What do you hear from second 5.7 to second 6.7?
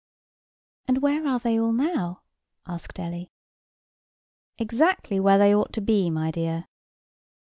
to be, my dear."